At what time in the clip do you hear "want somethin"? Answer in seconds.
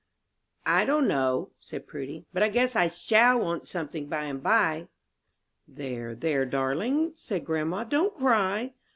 3.39-4.07